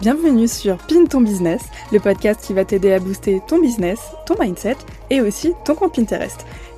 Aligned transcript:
Bienvenue 0.00 0.46
sur 0.46 0.76
Pin 0.76 1.06
ton 1.06 1.20
business, 1.20 1.60
le 1.90 1.98
podcast 1.98 2.40
qui 2.40 2.52
va 2.52 2.64
t'aider 2.64 2.92
à 2.92 3.00
booster 3.00 3.42
ton 3.48 3.60
business, 3.60 3.98
ton 4.26 4.36
mindset 4.40 4.76
et 5.10 5.20
aussi 5.20 5.54
ton 5.64 5.74
compte 5.74 5.96
Pinterest. 5.96 6.46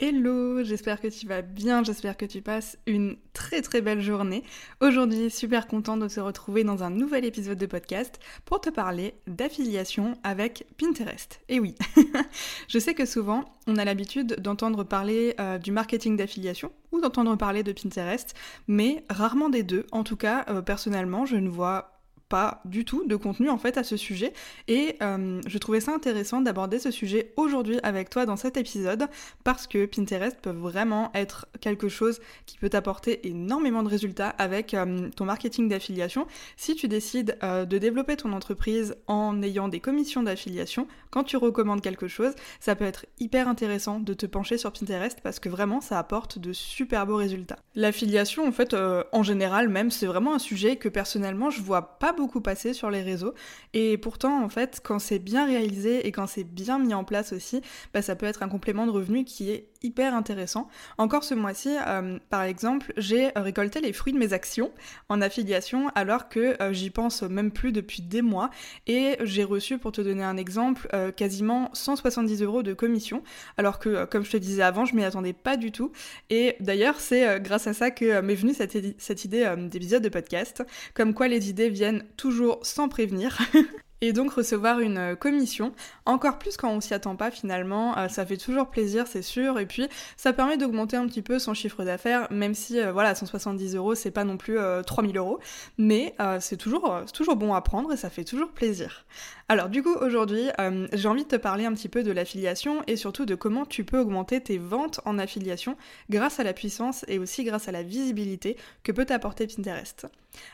Hello, 0.00 0.62
j'espère 0.62 1.00
que 1.00 1.08
tu 1.08 1.26
vas 1.26 1.42
bien, 1.42 1.82
j'espère 1.82 2.16
que 2.16 2.24
tu 2.24 2.40
passes 2.40 2.78
une 2.86 3.16
très 3.32 3.62
très 3.62 3.80
belle 3.80 4.00
journée. 4.00 4.44
Aujourd'hui, 4.80 5.28
super 5.28 5.66
contente 5.66 5.98
de 5.98 6.06
te 6.06 6.20
retrouver 6.20 6.62
dans 6.62 6.84
un 6.84 6.90
nouvel 6.90 7.24
épisode 7.24 7.58
de 7.58 7.66
podcast 7.66 8.20
pour 8.44 8.60
te 8.60 8.70
parler 8.70 9.14
d'affiliation 9.26 10.16
avec 10.22 10.68
Pinterest. 10.78 11.40
Et 11.48 11.58
oui, 11.58 11.74
je 12.68 12.78
sais 12.78 12.94
que 12.94 13.06
souvent 13.06 13.44
on 13.66 13.74
a 13.74 13.84
l'habitude 13.84 14.36
d'entendre 14.38 14.84
parler 14.84 15.34
euh, 15.40 15.58
du 15.58 15.72
marketing 15.72 16.16
d'affiliation 16.16 16.70
ou 16.92 17.00
d'entendre 17.00 17.34
parler 17.34 17.64
de 17.64 17.72
Pinterest, 17.72 18.34
mais 18.68 19.04
rarement 19.10 19.48
des 19.48 19.64
deux. 19.64 19.84
En 19.90 20.04
tout 20.04 20.16
cas, 20.16 20.44
euh, 20.48 20.62
personnellement, 20.62 21.26
je 21.26 21.34
ne 21.34 21.48
vois 21.48 21.97
pas 22.28 22.60
du 22.64 22.84
tout 22.84 23.04
de 23.06 23.16
contenu 23.16 23.48
en 23.48 23.58
fait 23.58 23.78
à 23.78 23.84
ce 23.84 23.96
sujet. 23.96 24.32
Et 24.68 24.96
euh, 25.02 25.40
je 25.46 25.58
trouvais 25.58 25.80
ça 25.80 25.92
intéressant 25.94 26.40
d'aborder 26.40 26.78
ce 26.78 26.90
sujet 26.90 27.32
aujourd'hui 27.36 27.78
avec 27.82 28.10
toi 28.10 28.26
dans 28.26 28.36
cet 28.36 28.56
épisode 28.56 29.06
parce 29.44 29.66
que 29.66 29.86
Pinterest 29.86 30.36
peut 30.40 30.50
vraiment 30.50 31.10
être 31.14 31.46
quelque 31.60 31.88
chose 31.88 32.20
qui 32.46 32.58
peut 32.58 32.68
t'apporter 32.68 33.26
énormément 33.28 33.82
de 33.82 33.88
résultats 33.88 34.28
avec 34.30 34.74
euh, 34.74 35.08
ton 35.16 35.24
marketing 35.24 35.68
d'affiliation. 35.68 36.26
Si 36.56 36.74
tu 36.74 36.88
décides 36.88 37.38
euh, 37.42 37.64
de 37.64 37.78
développer 37.78 38.16
ton 38.16 38.32
entreprise 38.32 38.96
en 39.06 39.42
ayant 39.42 39.68
des 39.68 39.80
commissions 39.80 40.22
d'affiliation 40.22 40.86
quand 41.10 41.24
tu 41.24 41.36
recommandes 41.36 41.80
quelque 41.80 42.08
chose 42.08 42.34
ça 42.60 42.74
peut 42.74 42.84
être 42.84 43.06
hyper 43.18 43.48
intéressant 43.48 44.00
de 44.00 44.14
te 44.14 44.26
pencher 44.26 44.58
sur 44.58 44.72
Pinterest 44.72 45.18
parce 45.22 45.40
que 45.40 45.48
vraiment 45.48 45.80
ça 45.80 45.98
apporte 45.98 46.38
de 46.38 46.52
super 46.52 47.06
beaux 47.06 47.16
résultats. 47.16 47.56
L'affiliation 47.74 48.46
en 48.46 48.52
fait 48.52 48.76
en 49.12 49.22
général 49.22 49.68
même 49.68 49.90
c'est 49.90 50.06
vraiment 50.06 50.34
un 50.34 50.38
sujet 50.38 50.76
que 50.76 50.88
personnellement 50.88 51.50
je 51.50 51.62
vois 51.62 51.98
pas 51.98 52.12
beaucoup 52.18 52.40
passé 52.40 52.74
sur 52.74 52.90
les 52.90 53.02
réseaux. 53.02 53.32
Et 53.72 53.96
pourtant, 53.96 54.44
en 54.44 54.48
fait, 54.48 54.80
quand 54.82 54.98
c'est 54.98 55.18
bien 55.18 55.46
réalisé 55.46 56.06
et 56.06 56.12
quand 56.12 56.26
c'est 56.26 56.44
bien 56.44 56.78
mis 56.78 56.92
en 56.92 57.04
place 57.04 57.32
aussi, 57.32 57.62
bah, 57.94 58.02
ça 58.02 58.16
peut 58.16 58.26
être 58.26 58.42
un 58.42 58.48
complément 58.48 58.86
de 58.86 58.90
revenu 58.90 59.24
qui 59.24 59.50
est 59.50 59.68
hyper 59.82 60.14
intéressant. 60.14 60.68
Encore 60.98 61.24
ce 61.24 61.34
mois-ci, 61.34 61.70
euh, 61.86 62.18
par 62.30 62.42
exemple, 62.42 62.92
j'ai 62.96 63.30
récolté 63.36 63.80
les 63.80 63.92
fruits 63.92 64.12
de 64.12 64.18
mes 64.18 64.32
actions 64.32 64.72
en 65.08 65.20
affiliation 65.20 65.88
alors 65.94 66.28
que 66.28 66.60
euh, 66.60 66.72
j'y 66.72 66.90
pense 66.90 67.22
même 67.22 67.50
plus 67.50 67.72
depuis 67.72 68.02
des 68.02 68.22
mois 68.22 68.50
et 68.86 69.16
j'ai 69.22 69.44
reçu, 69.44 69.78
pour 69.78 69.92
te 69.92 70.00
donner 70.00 70.24
un 70.24 70.36
exemple, 70.36 70.88
euh, 70.94 71.12
quasiment 71.12 71.70
170 71.74 72.42
euros 72.42 72.62
de 72.62 72.74
commission 72.74 73.22
alors 73.56 73.78
que, 73.78 74.04
comme 74.06 74.24
je 74.24 74.32
te 74.32 74.36
disais 74.36 74.62
avant, 74.62 74.84
je 74.84 74.96
m'y 74.96 75.04
attendais 75.04 75.32
pas 75.32 75.56
du 75.56 75.70
tout. 75.72 75.92
Et 76.30 76.56
d'ailleurs, 76.60 77.00
c'est 77.00 77.40
grâce 77.40 77.66
à 77.66 77.74
ça 77.74 77.90
que 77.90 78.20
m'est 78.20 78.34
venue 78.34 78.54
cette, 78.54 79.24
idée 79.24 79.54
d'épisode 79.70 80.02
de 80.02 80.08
podcast, 80.08 80.64
comme 80.94 81.14
quoi 81.14 81.28
les 81.28 81.50
idées 81.50 81.70
viennent 81.70 82.04
toujours 82.16 82.58
sans 82.62 82.88
prévenir. 82.88 83.38
et 84.00 84.12
donc 84.12 84.32
recevoir 84.32 84.80
une 84.80 85.16
commission, 85.16 85.72
encore 86.08 86.38
plus 86.38 86.56
quand 86.56 86.70
on 86.70 86.80
s'y 86.80 86.94
attend 86.94 87.16
pas 87.16 87.30
finalement, 87.30 87.96
euh, 87.98 88.08
ça 88.08 88.24
fait 88.24 88.38
toujours 88.38 88.68
plaisir 88.68 89.06
c'est 89.06 89.22
sûr, 89.22 89.58
et 89.58 89.66
puis 89.66 89.86
ça 90.16 90.32
permet 90.32 90.56
d'augmenter 90.56 90.96
un 90.96 91.06
petit 91.06 91.20
peu 91.20 91.38
son 91.38 91.52
chiffre 91.52 91.84
d'affaires, 91.84 92.26
même 92.30 92.54
si 92.54 92.80
euh, 92.80 92.92
voilà 92.92 93.14
170 93.14 93.76
euros 93.76 93.94
c'est 93.94 94.10
pas 94.10 94.24
non 94.24 94.38
plus 94.38 94.58
3000 94.86 95.18
euros, 95.18 95.38
mais 95.76 96.14
c'est 96.40 96.56
toujours, 96.56 97.02
toujours 97.12 97.36
bon 97.36 97.54
à 97.54 97.60
prendre 97.60 97.92
et 97.92 97.96
ça 97.96 98.10
fait 98.10 98.24
toujours 98.24 98.50
plaisir. 98.50 99.04
Alors 99.48 99.68
du 99.68 99.82
coup 99.82 99.94
aujourd'hui 99.94 100.48
j'ai 100.92 101.08
envie 101.08 101.24
de 101.24 101.28
te 101.28 101.36
parler 101.36 101.64
un 101.64 101.72
petit 101.72 101.88
peu 101.88 102.02
de 102.02 102.12
l'affiliation 102.12 102.82
et 102.86 102.96
surtout 102.96 103.26
de 103.26 103.34
comment 103.34 103.66
tu 103.66 103.84
peux 103.84 103.98
augmenter 103.98 104.40
tes 104.40 104.58
ventes 104.58 105.00
en 105.04 105.18
affiliation 105.18 105.76
grâce 106.10 106.40
à 106.40 106.44
la 106.44 106.52
puissance 106.52 107.04
et 107.08 107.18
aussi 107.18 107.44
grâce 107.44 107.68
à 107.68 107.72
la 107.72 107.82
visibilité 107.82 108.56
que 108.82 108.92
peut 108.92 109.04
t'apporter 109.04 109.46
Pinterest. 109.46 110.06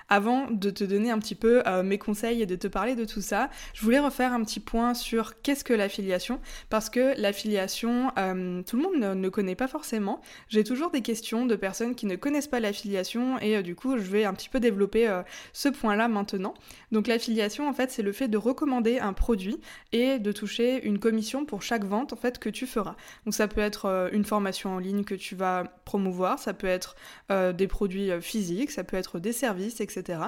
Avant 0.08 0.50
de 0.50 0.70
te 0.70 0.84
donner 0.84 1.10
un 1.10 1.18
petit 1.18 1.34
peu 1.34 1.62
mes 1.82 1.98
conseils 1.98 2.42
et 2.42 2.46
de 2.46 2.56
te 2.56 2.66
parler 2.66 2.94
de 2.94 3.04
tout 3.04 3.20
ça, 3.20 3.50
je 3.74 3.82
voulais 3.82 4.00
refaire 4.00 4.32
un 4.32 4.42
petit 4.42 4.60
point 4.60 4.94
sur 4.94 5.40
qu'est-ce 5.44 5.62
que 5.62 5.74
l'affiliation, 5.74 6.40
parce 6.70 6.90
que 6.90 7.14
l'affiliation, 7.20 8.10
euh, 8.18 8.62
tout 8.62 8.76
le 8.76 8.82
monde 8.82 9.16
ne, 9.16 9.28
connaît 9.28 9.54
pas 9.54 9.68
forcément. 9.68 10.20
J'ai 10.48 10.64
toujours 10.64 10.90
des 10.90 11.02
questions 11.02 11.46
de 11.46 11.54
personnes 11.54 11.94
qui 11.94 12.06
ne 12.06 12.16
connaissent 12.16 12.48
pas 12.48 12.60
l'affiliation 12.60 13.38
et 13.40 13.56
euh, 13.56 13.62
du 13.62 13.76
coup, 13.76 13.96
je 13.98 14.02
vais 14.02 14.24
un 14.24 14.32
petit 14.32 14.48
peu 14.48 14.58
développer 14.58 15.06
euh, 15.06 15.22
ce 15.52 15.68
point-là 15.68 16.08
maintenant. 16.08 16.54
Donc 16.92 17.06
l'affiliation, 17.06 17.68
en 17.68 17.74
fait, 17.74 17.90
c'est 17.90 18.02
le 18.02 18.12
fait 18.12 18.26
de 18.26 18.38
recommander 18.38 18.98
un 18.98 19.12
produit 19.12 19.60
et 19.92 20.18
de 20.18 20.32
toucher 20.32 20.84
une 20.84 20.98
commission 20.98 21.44
pour 21.44 21.62
chaque 21.62 21.84
vente 21.84 22.12
en 22.12 22.16
fait 22.16 22.38
que 22.38 22.48
tu 22.48 22.66
feras. 22.66 22.96
Donc 23.26 23.34
ça 23.34 23.46
peut 23.46 23.60
être 23.60 24.10
une 24.12 24.24
formation 24.24 24.70
en 24.70 24.78
ligne 24.78 25.04
que 25.04 25.14
tu 25.14 25.34
vas 25.34 25.64
promouvoir, 25.84 26.38
ça 26.38 26.54
peut 26.54 26.66
être 26.66 26.96
des 27.28 27.66
produits 27.66 28.10
physiques, 28.20 28.70
ça 28.70 28.82
peut 28.82 28.96
être 28.96 29.18
des 29.18 29.32
services, 29.32 29.80
etc. 29.80 30.20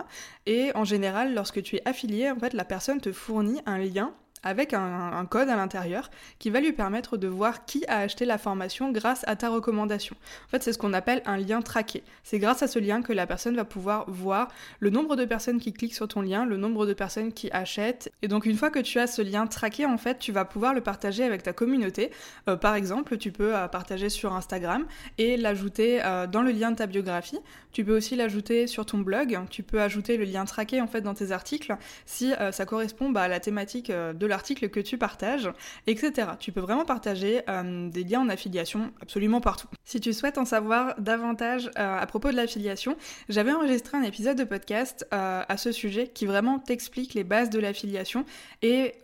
Et 0.44 0.72
en 0.74 0.84
général, 0.84 1.34
lorsque 1.34 1.62
tu 1.62 1.76
es 1.76 1.82
affilié, 1.88 2.30
en 2.30 2.38
fait, 2.38 2.52
la 2.52 2.64
personne 2.64 3.00
te 3.00 3.12
fournit 3.12 3.60
un 3.66 3.78
lien 3.78 4.12
avec 4.42 4.74
un, 4.74 5.26
code 5.28 5.48
à 5.48 5.56
l'intérieur 5.56 6.10
qui 6.38 6.50
va 6.50 6.60
lui 6.60 6.72
permettre 6.72 7.16
de 7.16 7.26
voir 7.26 7.64
qui 7.64 7.84
a 7.88 7.98
acheté 7.98 8.24
la 8.24 8.38
formation 8.38 8.92
grâce 8.92 9.24
à 9.26 9.36
ta 9.36 9.48
recommandation. 9.48 10.16
En 10.46 10.50
fait, 10.50 10.62
c'est 10.62 10.72
ce 10.72 10.78
qu'on 10.78 10.92
appelle 10.92 11.22
un 11.26 11.36
lien 11.36 11.62
traqué. 11.62 12.02
C'est 12.22 12.38
grâce 12.38 12.62
à 12.62 12.68
ce 12.68 12.78
lien 12.78 13.02
que 13.02 13.12
la 13.12 13.26
personne 13.26 13.56
va 13.56 13.64
pouvoir 13.64 14.04
voir 14.08 14.48
le 14.80 14.90
nombre 14.90 15.16
de 15.16 15.24
personnes 15.24 15.58
qui 15.58 15.72
cliquent 15.72 15.94
sur 15.94 16.08
ton 16.08 16.20
lien, 16.20 16.44
le 16.44 16.56
nombre 16.56 16.86
de 16.86 16.94
personnes 16.94 17.32
qui 17.32 17.50
achètent. 17.50 18.12
Et 18.22 18.28
donc, 18.28 18.46
une 18.46 18.56
fois 18.56 18.70
que 18.70 18.78
tu 18.78 18.98
as 18.98 19.06
ce 19.06 19.22
lien 19.22 19.46
traqué, 19.46 19.86
en 19.86 19.98
fait, 19.98 20.18
tu 20.18 20.32
vas 20.32 20.44
pouvoir 20.44 20.74
le 20.74 20.80
partager 20.80 21.24
avec 21.24 21.42
ta 21.42 21.52
communauté. 21.52 22.10
Euh, 22.48 22.56
par 22.56 22.74
exemple, 22.74 23.16
tu 23.18 23.32
peux 23.32 23.56
euh, 23.56 23.68
partager 23.68 24.08
sur 24.08 24.34
Instagram 24.34 24.86
et 25.18 25.36
l'ajouter 25.36 26.00
euh, 26.04 26.26
dans 26.26 26.42
le 26.42 26.50
lien 26.52 26.70
de 26.70 26.76
ta 26.76 26.86
biographie. 26.86 27.38
Tu 27.72 27.84
peux 27.84 27.96
aussi 27.96 28.16
l'ajouter 28.16 28.66
sur 28.66 28.86
ton 28.86 28.98
blog. 28.98 29.38
Tu 29.50 29.62
peux 29.62 29.80
ajouter 29.80 30.16
le 30.16 30.24
lien 30.24 30.44
traqué 30.44 30.80
en 30.80 30.86
fait 30.86 31.00
dans 31.00 31.14
tes 31.14 31.30
articles 31.30 31.76
si 32.06 32.32
ça 32.50 32.64
correspond 32.64 33.10
bah, 33.10 33.22
à 33.22 33.28
la 33.28 33.38
thématique 33.38 33.90
de 33.90 34.25
la 34.26 34.36
article 34.36 34.68
que 34.68 34.80
tu 34.80 34.98
partages, 34.98 35.50
etc. 35.86 36.28
Tu 36.38 36.52
peux 36.52 36.60
vraiment 36.60 36.84
partager 36.84 37.40
euh, 37.48 37.88
des 37.88 38.04
liens 38.04 38.20
en 38.20 38.28
affiliation 38.28 38.92
absolument 39.00 39.40
partout. 39.40 39.66
Si 39.84 39.98
tu 39.98 40.12
souhaites 40.12 40.36
en 40.36 40.44
savoir 40.44 40.94
davantage 41.00 41.70
euh, 41.78 41.98
à 41.98 42.06
propos 42.06 42.30
de 42.30 42.36
l'affiliation, 42.36 42.96
j'avais 43.30 43.52
enregistré 43.52 43.96
un 43.96 44.02
épisode 44.02 44.36
de 44.36 44.44
podcast 44.44 45.06
euh, 45.14 45.42
à 45.48 45.56
ce 45.56 45.72
sujet 45.72 46.08
qui 46.08 46.26
vraiment 46.26 46.58
t'explique 46.58 47.14
les 47.14 47.24
bases 47.24 47.50
de 47.50 47.58
l'affiliation 47.58 48.24
et 48.62 48.94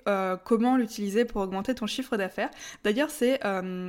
comment 0.44 0.76
l'utiliser 0.76 1.24
pour 1.24 1.40
augmenter 1.40 1.74
ton 1.74 1.86
chiffre 1.86 2.16
d'affaires. 2.16 2.50
D'ailleurs, 2.84 3.10
c'est 3.10 3.40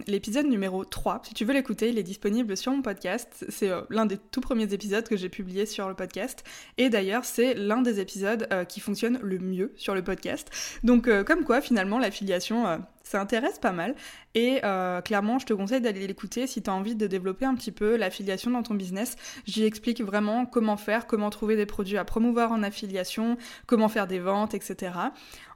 l'épisode 0.07 0.45
numéro 0.45 0.85
3. 0.85 1.21
Si 1.25 1.33
tu 1.33 1.43
veux 1.43 1.53
l'écouter, 1.53 1.89
il 1.89 1.97
est 1.97 2.03
disponible 2.03 2.55
sur 2.55 2.71
mon 2.71 2.81
podcast. 2.81 3.45
C'est 3.49 3.71
l'un 3.89 4.05
des 4.05 4.17
tout 4.17 4.41
premiers 4.41 4.71
épisodes 4.73 5.07
que 5.07 5.17
j'ai 5.17 5.29
publié 5.29 5.65
sur 5.65 5.89
le 5.89 5.95
podcast. 5.95 6.43
Et 6.77 6.89
d'ailleurs, 6.89 7.25
c'est 7.25 7.55
l'un 7.55 7.81
des 7.81 7.99
épisodes 7.99 8.47
qui 8.69 8.79
fonctionne 8.79 9.19
le 9.23 9.39
mieux 9.39 9.73
sur 9.75 9.95
le 9.95 10.03
podcast. 10.03 10.49
Donc, 10.83 11.09
comme 11.23 11.43
quoi 11.43 11.61
finalement 11.61 11.99
l'affiliation 11.99 12.67
euh, 12.67 12.77
ça 13.03 13.19
intéresse 13.19 13.59
pas 13.59 13.71
mal 13.71 13.95
et 14.33 14.61
euh, 14.63 15.01
clairement 15.01 15.39
je 15.39 15.45
te 15.45 15.53
conseille 15.53 15.81
d'aller 15.81 16.07
l'écouter 16.07 16.47
si 16.47 16.61
tu 16.61 16.69
as 16.69 16.73
envie 16.73 16.95
de 16.95 17.07
développer 17.07 17.45
un 17.45 17.55
petit 17.55 17.71
peu 17.71 17.95
l'affiliation 17.95 18.51
dans 18.51 18.63
ton 18.63 18.75
business. 18.75 19.15
J'y 19.45 19.65
explique 19.65 20.01
vraiment 20.01 20.45
comment 20.45 20.77
faire, 20.77 21.05
comment 21.05 21.29
trouver 21.29 21.55
des 21.55 21.65
produits 21.65 21.97
à 21.97 22.05
promouvoir 22.05 22.51
en 22.51 22.63
affiliation, 22.63 23.37
comment 23.67 23.89
faire 23.89 24.07
des 24.07 24.19
ventes, 24.19 24.53
etc. 24.53 24.93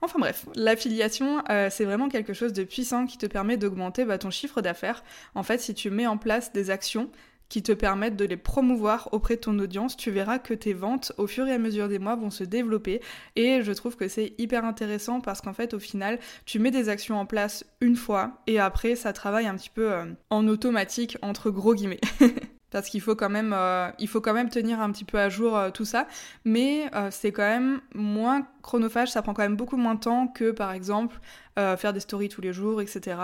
Enfin 0.01 0.19
bref, 0.19 0.45
l'affiliation 0.55 1.43
euh, 1.49 1.69
c'est 1.71 1.85
vraiment 1.85 2.09
quelque 2.09 2.33
chose 2.33 2.53
de 2.53 2.63
puissant 2.63 3.05
qui 3.05 3.17
te 3.17 3.25
permet 3.25 3.57
d'augmenter 3.57 4.05
bah, 4.05 4.17
ton 4.17 4.29
chiffre 4.29 4.61
d'affaires. 4.61 5.03
En 5.35 5.43
fait 5.43 5.59
si 5.59 5.73
tu 5.73 5.89
mets 5.89 6.07
en 6.07 6.17
place 6.17 6.51
des 6.51 6.69
actions 6.69 7.09
qui 7.49 7.63
te 7.63 7.71
permettent 7.71 8.15
de 8.15 8.25
les 8.25 8.37
promouvoir 8.37 9.09
auprès 9.11 9.35
de 9.35 9.41
ton 9.41 9.57
audience, 9.59 9.97
tu 9.97 10.11
verras 10.11 10.39
que 10.39 10.53
tes 10.53 10.73
ventes 10.73 11.11
au 11.17 11.27
fur 11.27 11.47
et 11.47 11.53
à 11.53 11.57
mesure 11.57 11.87
des 11.87 11.99
mois 11.99 12.15
vont 12.15 12.29
se 12.29 12.43
développer 12.43 13.01
et 13.35 13.61
je 13.63 13.71
trouve 13.71 13.95
que 13.95 14.07
c'est 14.07 14.33
hyper 14.37 14.65
intéressant 14.65 15.21
parce 15.21 15.41
qu'en 15.41 15.53
fait 15.53 15.73
au 15.73 15.79
final 15.79 16.19
tu 16.45 16.59
mets 16.59 16.71
des 16.71 16.89
actions 16.89 17.19
en 17.19 17.25
place 17.25 17.65
une 17.81 17.95
fois 17.95 18.41
et 18.47 18.59
après 18.59 18.95
ça 18.95 19.13
travaille 19.13 19.47
un 19.47 19.55
petit 19.55 19.69
peu 19.69 19.91
euh, 19.91 20.05
en 20.29 20.47
automatique 20.47 21.17
entre 21.21 21.49
gros 21.49 21.73
guillemets. 21.75 22.01
parce 22.71 22.89
qu'il 22.89 23.01
faut 23.01 23.15
quand 23.15 23.29
même 23.29 23.53
euh, 23.55 23.89
il 23.99 24.07
faut 24.07 24.21
quand 24.21 24.33
même 24.33 24.49
tenir 24.49 24.79
un 24.81 24.91
petit 24.91 25.05
peu 25.05 25.19
à 25.19 25.29
jour 25.29 25.57
euh, 25.57 25.69
tout 25.71 25.85
ça. 25.85 26.07
Mais 26.45 26.89
euh, 26.93 27.09
c'est 27.11 27.31
quand 27.31 27.47
même 27.47 27.81
moins 27.93 28.45
chronophage 28.61 29.09
ça 29.09 29.21
prend 29.21 29.33
quand 29.33 29.43
même 29.43 29.55
beaucoup 29.55 29.77
moins 29.77 29.95
de 29.95 30.01
temps 30.01 30.27
que 30.27 30.51
par 30.51 30.71
exemple 30.71 31.19
faire 31.55 31.91
des 31.91 32.01
stories 32.01 32.29
tous 32.29 32.41
les 32.41 32.53
jours 32.53 32.81
etc 32.81 33.17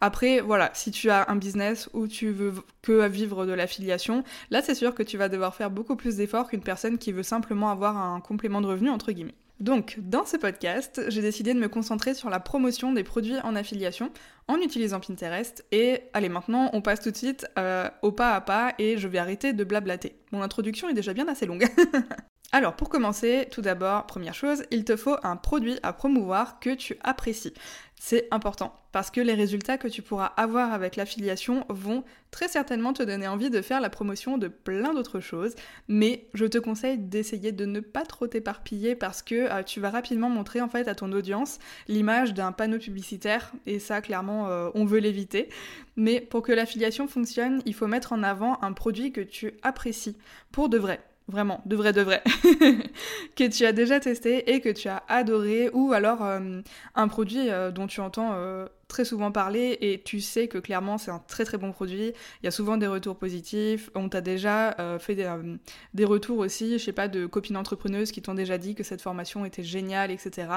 après 0.00 0.40
voilà 0.40 0.70
si 0.74 0.92
tu 0.92 1.10
as 1.10 1.28
un 1.28 1.34
business 1.34 1.90
où 1.92 2.06
tu 2.06 2.30
veux 2.30 2.52
que 2.82 3.08
vivre 3.08 3.46
de 3.46 3.52
l'affiliation 3.52 4.22
là 4.50 4.62
c'est 4.62 4.76
sûr 4.76 4.94
que 4.94 5.02
tu 5.02 5.16
vas 5.16 5.28
devoir 5.28 5.56
faire 5.56 5.70
beaucoup 5.70 5.96
plus 5.96 6.16
d'efforts 6.16 6.48
qu'une 6.48 6.62
personne 6.62 6.98
qui 6.98 7.10
veut 7.10 7.24
simplement 7.24 7.68
avoir 7.68 7.96
un 7.96 8.20
complément 8.20 8.60
de 8.60 8.68
revenu 8.68 8.90
entre 8.90 9.10
guillemets 9.10 9.34
donc, 9.60 9.98
dans 9.98 10.24
ce 10.24 10.38
podcast, 10.38 11.02
j'ai 11.08 11.20
décidé 11.20 11.52
de 11.52 11.58
me 11.58 11.68
concentrer 11.68 12.14
sur 12.14 12.30
la 12.30 12.40
promotion 12.40 12.92
des 12.92 13.04
produits 13.04 13.38
en 13.44 13.54
affiliation 13.54 14.10
en 14.48 14.56
utilisant 14.56 15.00
Pinterest. 15.00 15.66
Et 15.70 16.00
allez, 16.14 16.30
maintenant, 16.30 16.70
on 16.72 16.80
passe 16.80 17.00
tout 17.00 17.10
de 17.10 17.16
suite 17.16 17.46
euh, 17.58 17.88
au 18.00 18.10
pas 18.10 18.34
à 18.34 18.40
pas 18.40 18.72
et 18.78 18.96
je 18.96 19.06
vais 19.06 19.18
arrêter 19.18 19.52
de 19.52 19.62
blablater. 19.62 20.16
Mon 20.32 20.40
introduction 20.40 20.88
est 20.88 20.94
déjà 20.94 21.12
bien 21.12 21.28
assez 21.28 21.44
longue. 21.44 21.66
Alors, 22.52 22.74
pour 22.74 22.88
commencer, 22.88 23.48
tout 23.50 23.60
d'abord, 23.60 24.06
première 24.06 24.34
chose, 24.34 24.64
il 24.70 24.84
te 24.84 24.96
faut 24.96 25.16
un 25.22 25.36
produit 25.36 25.78
à 25.82 25.92
promouvoir 25.92 26.58
que 26.58 26.74
tu 26.74 26.96
apprécies. 27.02 27.54
C'est 28.02 28.28
important 28.30 28.72
parce 28.92 29.10
que 29.10 29.20
les 29.20 29.34
résultats 29.34 29.76
que 29.76 29.86
tu 29.86 30.00
pourras 30.00 30.24
avoir 30.24 30.72
avec 30.72 30.96
l'affiliation 30.96 31.66
vont 31.68 32.02
très 32.30 32.48
certainement 32.48 32.94
te 32.94 33.02
donner 33.02 33.28
envie 33.28 33.50
de 33.50 33.60
faire 33.60 33.78
la 33.78 33.90
promotion 33.90 34.38
de 34.38 34.48
plein 34.48 34.94
d'autres 34.94 35.20
choses, 35.20 35.54
mais 35.86 36.26
je 36.32 36.46
te 36.46 36.56
conseille 36.56 36.96
d'essayer 36.96 37.52
de 37.52 37.66
ne 37.66 37.80
pas 37.80 38.06
trop 38.06 38.26
t'éparpiller 38.26 38.94
parce 38.94 39.20
que 39.20 39.34
euh, 39.34 39.62
tu 39.62 39.80
vas 39.80 39.90
rapidement 39.90 40.30
montrer 40.30 40.62
en 40.62 40.68
fait 40.70 40.88
à 40.88 40.94
ton 40.94 41.12
audience 41.12 41.58
l'image 41.88 42.32
d'un 42.32 42.52
panneau 42.52 42.78
publicitaire 42.78 43.52
et 43.66 43.78
ça 43.78 44.00
clairement 44.00 44.48
euh, 44.48 44.70
on 44.74 44.86
veut 44.86 45.00
l'éviter. 45.00 45.50
Mais 45.96 46.22
pour 46.22 46.40
que 46.40 46.52
l'affiliation 46.52 47.06
fonctionne, 47.06 47.60
il 47.66 47.74
faut 47.74 47.86
mettre 47.86 48.14
en 48.14 48.22
avant 48.22 48.58
un 48.62 48.72
produit 48.72 49.12
que 49.12 49.20
tu 49.20 49.52
apprécies 49.62 50.16
pour 50.52 50.70
de 50.70 50.78
vrai 50.78 51.00
vraiment, 51.30 51.60
de 51.66 51.76
vrai 51.76 51.92
de 51.92 52.02
vrai, 52.02 52.22
que 53.36 53.48
tu 53.48 53.64
as 53.64 53.72
déjà 53.72 54.00
testé 54.00 54.52
et 54.52 54.60
que 54.60 54.68
tu 54.68 54.88
as 54.88 55.02
adoré, 55.08 55.70
ou 55.72 55.92
alors 55.92 56.24
euh, 56.24 56.60
un 56.94 57.08
produit 57.08 57.48
euh, 57.50 57.70
dont 57.70 57.86
tu 57.86 58.00
entends 58.00 58.32
euh, 58.34 58.66
très 58.90 59.06
souvent 59.06 59.32
parlé 59.32 59.78
et 59.80 60.02
tu 60.04 60.20
sais 60.20 60.48
que 60.48 60.58
clairement 60.58 60.98
c'est 60.98 61.10
un 61.10 61.22
très 61.26 61.44
très 61.44 61.56
bon 61.56 61.72
produit. 61.72 62.12
Il 62.42 62.44
y 62.44 62.48
a 62.48 62.50
souvent 62.50 62.76
des 62.76 62.86
retours 62.86 63.16
positifs. 63.16 63.88
On 63.94 64.08
t'a 64.08 64.20
déjà 64.20 64.74
euh, 64.78 64.98
fait 64.98 65.16
euh, 65.24 65.56
des, 65.94 66.04
retours 66.04 66.38
aussi, 66.38 66.78
je 66.78 66.84
sais 66.84 66.92
pas, 66.92 67.08
de 67.08 67.26
copines 67.26 67.56
entrepreneuses 67.56 68.10
qui 68.12 68.20
t'ont 68.20 68.34
déjà 68.34 68.58
dit 68.58 68.74
que 68.74 68.82
cette 68.82 69.00
formation 69.00 69.44
était 69.44 69.62
géniale, 69.62 70.10
etc. 70.10 70.48